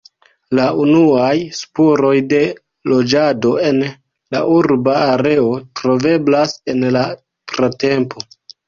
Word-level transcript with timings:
La 0.59 0.63
unuaj 0.85 1.33
spuroj 1.57 2.15
de 2.31 2.41
loĝado 2.93 3.53
en 3.67 3.85
la 4.37 4.43
urba 4.57 4.99
areo 5.13 5.49
troveblas 5.83 6.61
en 6.77 6.87
la 6.99 7.09
pratempo. 7.55 8.31